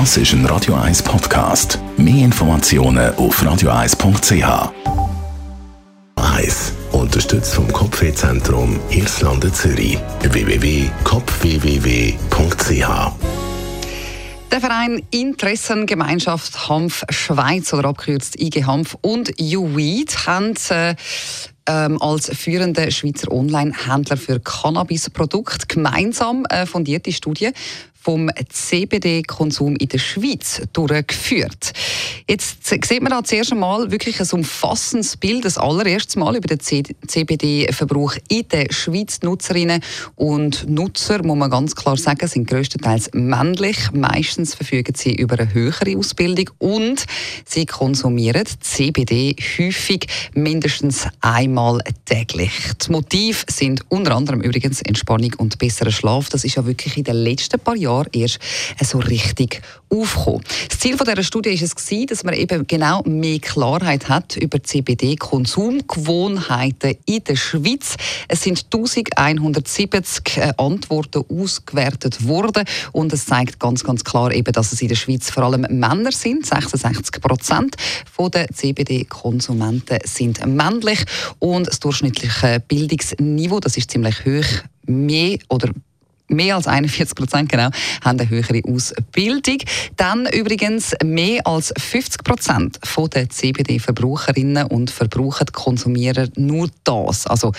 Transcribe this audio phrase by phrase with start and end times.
[0.00, 1.78] Das ist ein Radio 1 Podcast.
[1.96, 4.72] Mehr Informationen auf radio1.ch.
[6.16, 6.72] 1.
[6.90, 9.96] Unterstützt vom Kopfwehzentrum Irlande Zürich.
[10.20, 13.12] www.kopfwww.ch
[14.50, 20.94] der Verein Interessengemeinschaft Hanf Schweiz oder abkürzt IG Hanf und UWeed haben äh,
[21.66, 27.50] ähm, als führende Schweizer Online-Händler für Cannabisprodukte gemeinsam äh, fundierte Studie
[28.04, 31.72] vom CBD-Konsum in der Schweiz durchgeführt.
[32.28, 36.60] Jetzt sieht man da zuerst einmal wirklich ein umfassendes Bild, das allererste Mal über den
[36.60, 39.20] CBD-Verbrauch in der Schweiz.
[39.22, 39.80] Nutzerinnen
[40.16, 43.76] und Nutzer, muss man ganz klar sagen, sind größtenteils männlich.
[43.92, 47.06] Meistens verfügen sie über eine höhere Ausbildung und
[47.46, 52.52] sie konsumieren CBD häufig mindestens einmal täglich.
[52.86, 56.28] Die Motive sind unter anderem übrigens Entspannung und besserer Schlaf.
[56.28, 58.38] Das ist ja wirklich in den letzten paar Jahren Jahren erst
[58.82, 60.42] so richtig aufgekommen.
[60.68, 61.74] Das Ziel dieser Studie war es,
[62.08, 67.96] dass man eben genau mehr Klarheit hat über CBD-Konsumgewohnheiten in der Schweiz.
[68.28, 74.72] Es sind 1170 äh, Antworten ausgewertet worden und es zeigt ganz, ganz klar eben, dass
[74.72, 76.46] es in der Schweiz vor allem Männer sind.
[76.46, 77.76] 66 Prozent
[78.32, 81.04] der CBD-Konsumenten sind männlich
[81.38, 85.70] und das durchschnittliche Bildungsniveau, das ist ziemlich hoch, mehr oder
[86.34, 87.70] mehr als 41 Prozent genau,
[88.02, 89.58] haben eine höhere Ausbildung.
[89.96, 92.78] Dann übrigens mehr als 50 Prozent
[93.14, 97.26] der CBD-Verbraucherinnen und Verbraucher konsumieren nur das.
[97.26, 97.52] Also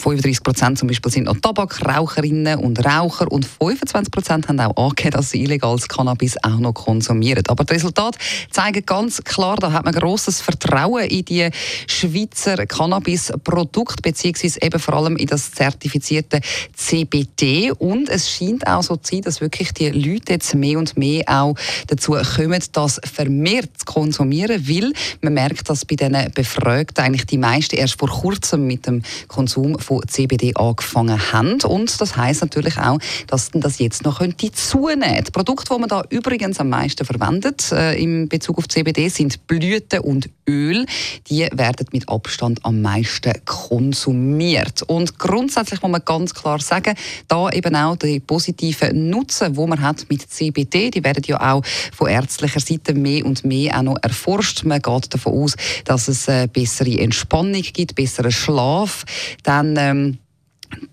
[0.00, 5.12] 35 Prozent zum Beispiel sind noch Tabakraucherinnen und Raucher und 25 Prozent haben auch angegeben,
[5.12, 7.44] dass sie illegales Cannabis auch noch konsumieren.
[7.48, 8.18] Aber die Resultate
[8.50, 11.50] zeigen ganz klar, da hat man großes Vertrauen in die
[11.86, 16.40] Schweizer Cannabis-Produkte beziehungsweise eben vor allem in das zertifizierte
[16.74, 20.96] CBD und es scheint auch so zu sein, dass wirklich die Leute jetzt mehr und
[20.96, 21.54] mehr auch
[21.88, 27.38] dazu kommen, das vermehrt zu konsumieren, weil man merkt, dass bei diesen Befragten eigentlich die
[27.38, 31.60] meisten erst vor kurzem mit dem Konsum Konsum von CBD angefangen haben.
[31.62, 35.24] Und das heißt natürlich auch, dass das jetzt noch könnte zunehmen.
[35.24, 39.46] Die Produkte, die man da übrigens am meisten verwendet äh, in Bezug auf CBD, sind
[39.46, 40.86] Blüten und Öl.
[41.28, 44.82] Die werden mit Abstand am meisten konsumiert.
[44.82, 46.94] Und grundsätzlich muss man ganz klar sagen,
[47.28, 51.62] da eben auch die positiven Nutzen, wo man hat mit CBD, die werden ja auch
[51.92, 54.64] von ärztlicher Seite mehr und mehr auch noch erforscht.
[54.64, 59.04] Man geht davon aus, dass es eine bessere Entspannung gibt, besseren Schlaf.
[59.42, 60.18] Dann ähm,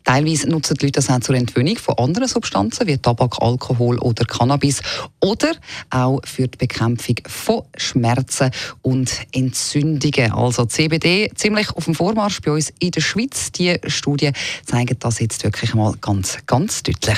[0.03, 4.25] Teilweise nutzen die Leute das auch zur Entwöhnung von anderen Substanzen wie Tabak, Alkohol oder
[4.25, 4.81] Cannabis
[5.19, 5.51] oder
[5.89, 8.51] auch für die Bekämpfung von Schmerzen
[8.81, 10.31] und Entzündungen.
[10.31, 13.51] Also CBD ziemlich auf dem Vormarsch bei uns in der Schweiz.
[13.51, 14.31] Die Studie
[14.65, 17.17] zeigt das jetzt wirklich mal ganz, ganz deutlich.